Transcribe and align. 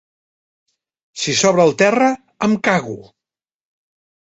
Si 1.23 1.35
s'obre 1.41 1.67
el 1.69 1.77
terra 1.83 2.09
em 2.49 2.57
cago! 2.71 2.99